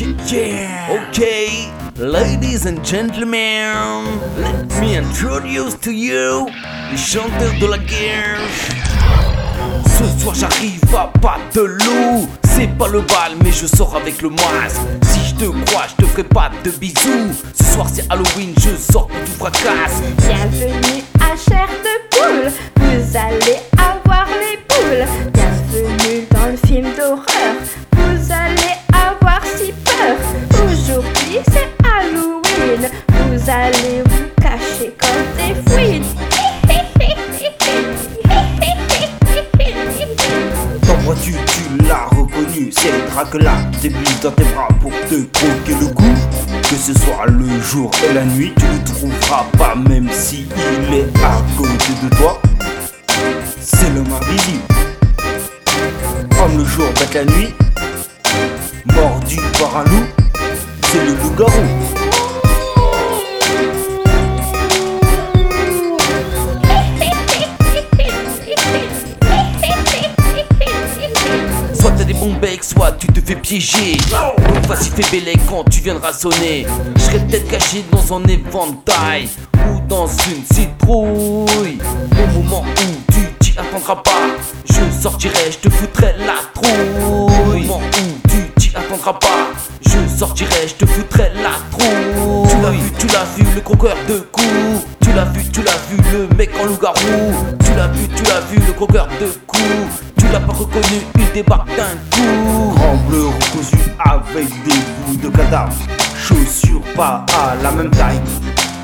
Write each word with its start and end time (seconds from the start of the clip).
Yeah. 0.00 1.08
Okay, 1.08 1.70
ladies 1.98 2.64
and 2.64 2.82
gentlemen, 2.82 4.06
let 4.40 4.80
me 4.80 4.96
introduce 4.96 5.74
to 5.80 5.90
you 5.90 6.48
les 6.90 6.96
chanteurs 6.96 7.52
de 7.60 7.66
la 7.66 7.76
guerre. 7.76 8.38
Ce 9.84 10.04
soir 10.18 10.34
j'arrive 10.34 10.80
à 10.96 11.06
pas 11.20 11.36
de 11.54 11.60
loup. 11.60 12.26
C'est 12.44 12.68
pas 12.78 12.88
le 12.88 13.02
bal 13.02 13.32
mais 13.44 13.52
je 13.52 13.66
sors 13.66 13.94
avec 13.94 14.22
le 14.22 14.30
masque 14.30 14.80
Si 15.02 15.20
je 15.28 15.34
te 15.34 15.64
crois 15.66 15.84
je 15.90 16.02
te 16.02 16.08
ferai 16.08 16.24
pas 16.24 16.50
de 16.64 16.70
bisous. 16.70 17.34
Ce 17.52 17.64
soir 17.74 17.86
c'est 17.92 18.10
Halloween 18.10 18.54
je 18.58 18.92
sors 18.92 19.06
pour 19.06 19.20
tout 19.20 19.32
fracasse. 19.32 20.00
Bienvenue 20.26 21.02
à 21.20 21.36
Chair 21.36 21.68
de 21.68 22.16
Poule. 22.16 22.52
Vous 22.76 23.16
allez 23.18 23.58
avoir 23.76 24.26
les 24.28 24.56
boules 24.66 25.06
Bienvenue 25.34 26.26
dans 26.30 26.46
le 26.46 26.56
film 26.56 26.86
d'horreur 26.96 27.89
Vous 32.80 33.50
allez 33.50 34.02
vous 34.06 34.42
cacher 34.42 34.94
comme 34.98 35.26
des 35.36 35.70
fouines. 35.70 36.04
T'en 40.86 40.94
vois-tu, 41.04 41.32
tu 41.32 41.86
l'as 41.86 42.06
reconnu. 42.06 42.70
C'est 42.72 43.06
Dracula 43.10 43.52
t'ébliche 43.82 44.20
dans 44.22 44.30
tes 44.30 44.44
bras 44.44 44.68
pour 44.80 44.92
te 44.92 45.14
croquer 45.14 45.74
le 45.80 45.88
cou. 45.94 46.04
Que 46.62 46.76
ce 46.76 46.94
soit 46.94 47.26
le 47.26 47.60
jour 47.60 47.90
et 48.08 48.14
la 48.14 48.24
nuit 48.24 48.52
Tu 48.56 48.64
le 48.66 48.84
trouveras 48.84 49.44
pas 49.58 49.74
même 49.74 50.08
si 50.10 50.46
il 50.56 50.94
est 50.94 51.22
à 51.22 51.42
côté 51.58 51.92
de 52.02 52.16
toi. 52.16 52.40
C'est 53.60 53.90
l'homme 53.90 54.08
invisible. 54.22 54.62
Comme 56.38 56.56
le 56.56 56.64
jour 56.64 56.86
bête 56.98 57.14
la 57.14 57.24
nuit. 57.24 57.54
Mordu 58.94 59.36
par 59.58 59.78
un 59.78 59.84
loup. 59.84 60.06
C'est 60.92 61.04
le 61.04 61.14
loup-garou 61.22 61.99
soit 72.70 72.92
tu 72.92 73.06
te 73.08 73.20
fais 73.20 73.36
piéger. 73.36 73.96
Donc 74.10 74.66
vas-y 74.66 74.90
fais 74.90 75.10
bélé 75.10 75.32
quand 75.48 75.64
tu 75.68 75.80
viendras 75.80 76.12
sonner. 76.12 76.66
Je 76.96 77.00
serai 77.00 77.18
peut-être 77.20 77.48
caché 77.48 77.84
dans 77.90 78.16
un 78.16 78.24
éventail 78.24 79.28
ou 79.68 79.80
dans 79.88 80.06
une 80.06 80.44
citrouille. 80.52 81.78
Au 82.12 82.38
moment 82.38 82.62
où 82.62 83.12
tu 83.12 83.26
t'y 83.40 83.58
attendras 83.58 83.96
pas, 83.96 84.10
je 84.64 85.02
sortirai, 85.02 85.50
je 85.50 85.58
te 85.58 85.70
foutrai 85.70 86.14
la 86.18 86.40
trouille. 86.54 87.04
Au 87.06 87.28
moment 87.28 87.80
où 87.80 88.28
tu 88.28 88.50
t'y 88.56 88.76
attendras 88.76 89.14
pas, 89.14 89.50
je 89.80 90.18
sortirai, 90.18 90.68
je 90.68 90.74
te 90.74 90.86
foutrai 90.86 91.30
la 91.42 91.56
trouille. 91.70 92.48
Tu 92.48 92.56
l'as 92.62 92.70
vu, 92.70 92.92
tu 92.98 93.06
l'as 93.08 93.24
vu, 93.36 93.44
le 93.54 93.60
croqueur 93.60 93.96
de 94.08 94.18
coups. 94.30 94.86
Tu 95.02 95.12
l'as 95.12 95.24
vu, 95.24 95.42
tu 95.50 95.62
l'as 95.62 95.80
vu, 95.90 95.96
le 96.12 96.36
mec 96.36 96.50
en 96.60 96.66
loup-garou. 96.66 97.34
Tu 97.64 97.74
l'as 97.74 97.88
vu, 97.88 98.06
tu 98.14 98.22
l'as 98.24 98.40
vu, 98.40 98.58
le 98.64 98.72
croqueur 98.74 99.08
de 99.20 99.26
coups. 99.46 99.60
Tu 100.30 100.34
l'as 100.34 100.42
pas 100.42 100.52
reconnu, 100.52 101.00
il 101.18 101.32
débarque 101.32 101.66
d'un 101.70 101.96
coup. 102.08 102.72
Grand 102.76 102.96
bleu 103.08 103.26
recousu 103.26 103.74
avec 103.98 104.46
des 104.62 104.78
bouts 105.04 105.16
de 105.16 105.28
cadavre. 105.36 105.72
Chaussures 106.16 106.84
pas 106.94 107.26
à 107.36 107.56
la 107.60 107.72
même 107.72 107.90
taille. 107.90 108.20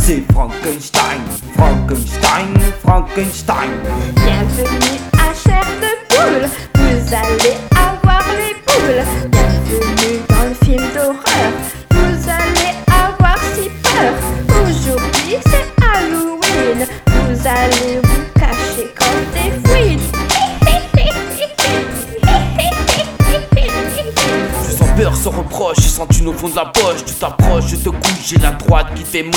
C'est 0.00 0.24
Frankenstein, 0.32 1.20
Frankenstein, 1.56 2.58
Frankenstein. 2.84 3.70
Bienvenue 4.16 4.98
à 5.12 5.32
Chair 5.32 5.64
de 5.80 5.92
Poule 6.08 6.48
Vous 6.74 7.14
allez 7.14 7.54
avoir 7.70 8.24
les 8.36 8.54
boules 8.66 9.04
Bienvenue 9.30 10.18
dans 10.28 10.42
le 10.42 10.54
film 10.66 10.82
d'horreur 10.92 11.52
Vous 11.92 12.28
allez 12.28 12.74
avoir 12.90 13.38
si 13.54 13.70
peur 13.84 14.14
Aujourd'hui 14.66 15.36
c'est 15.46 15.84
Halloween 15.84 16.84
Vous 17.06 17.46
allez 17.46 18.07
Peur 25.08 25.16
sans 25.16 25.30
reproche, 25.30 25.76
je 25.78 25.88
sens 25.88 26.06
une 26.20 26.28
au 26.28 26.34
fond 26.34 26.50
de 26.50 26.56
la 26.56 26.66
poche. 26.66 27.02
Tu 27.06 27.14
t'approches, 27.14 27.68
je 27.68 27.76
te 27.76 27.88
couche, 27.88 28.26
j'ai 28.26 28.36
la 28.36 28.50
droite 28.50 28.88
qui 28.94 29.04
fait 29.04 29.22
mouche. 29.22 29.32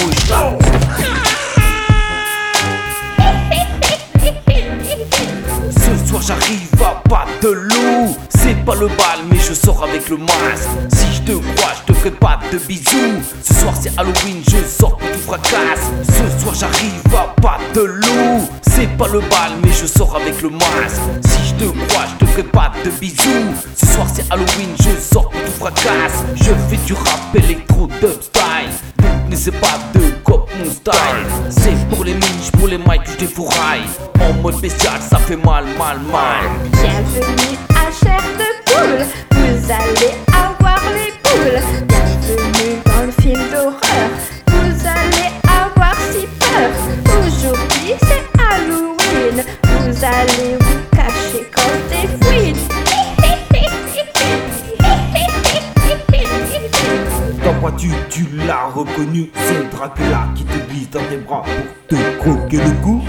Ce 5.70 6.08
soir 6.09 6.22
j'arrive 6.28 6.68
à 6.82 7.02
pas 7.08 7.26
de 7.42 7.48
loup. 7.48 8.18
C'est 8.28 8.66
pas 8.66 8.76
le 8.76 8.88
bal 8.88 9.20
mais 9.30 9.40
je 9.40 9.54
sors 9.54 9.82
avec 9.86 10.09
le 10.09 10.18
masque. 10.18 10.68
Si 10.94 11.06
je 11.16 11.22
te 11.22 11.38
crois 11.38 11.72
je 11.88 11.94
te 11.94 11.98
ferai 11.98 12.12
pas 12.12 12.38
de 12.52 12.58
bisous. 12.58 13.22
Ce 13.42 13.53
soir 13.53 13.74
c'est 13.80 13.98
Halloween 13.98 14.44
je 14.46 14.58
sors 14.68 14.98
pour 14.98 15.09
tout 15.09 15.20
fracasse. 15.20 15.88
Ce 16.06 16.42
soir 16.42 16.53
j'arrive 16.53 17.02
à 17.16 17.34
pas 17.42 17.59
de 17.74 17.84
loup. 17.84 18.50
C'est 18.64 18.90
pas 18.98 19.08
le 19.08 19.22
bal 19.22 19.53
mais 19.64 19.72
je 19.72 19.86
sors 19.86 20.18
avec 20.18 20.42
le 20.42 20.50
masque 20.50 21.31
Je 21.62 22.18
te 22.18 22.26
ferai 22.32 22.44
pas 22.44 22.72
de 22.84 22.90
bisous. 22.90 23.54
Ce 23.76 23.86
soir 23.86 24.08
c'est 24.12 24.26
Halloween 24.32 24.76
je 24.80 25.00
sors 25.00 25.30
tout 25.30 25.52
fracasse 25.60 26.24
Je 26.36 26.52
fais 26.70 26.78
du 26.88 26.94
rap 26.94 27.36
électro 27.36 27.88
dub 28.02 28.20
style 28.22 28.72
Donc 28.98 29.30
n'essaie 29.30 29.52
pas 29.52 29.78
de 29.94 30.00
cop 30.24 30.50
mon 30.58 30.72
style. 30.72 30.94
C'est 31.50 31.88
pour 31.90 32.04
les 32.04 32.16
minches, 32.16 32.52
pour 32.58 32.68
les 32.68 32.80
mics 32.80 33.04
que 33.04 33.12
je 33.12 33.18
défouraille. 33.18 33.82
En 34.20 34.34
mode 34.42 34.56
spécial 34.56 35.00
ça 35.08 35.18
fait 35.20 35.38
mal 35.38 35.66
mal 35.78 36.00
mal. 36.12 36.50
Bienvenue 36.72 37.58
à 37.70 37.92
Chair 38.06 38.22
de 38.40 38.72
Poule. 38.72 39.06
Vous 39.32 39.72
allez 39.72 40.31
tu 58.22 58.38
l'as 58.46 58.68
reconnu 58.68 59.32
C'est 59.34 59.70
Dracula 59.72 60.28
qui 60.36 60.44
te 60.44 60.72
glisse 60.72 60.90
dans 60.92 61.04
tes 61.09 61.18
bras 61.18 61.44
pour 61.44 61.88
te 61.88 62.18
croquer 62.20 62.58
le 62.58 62.72
cou 62.84 63.02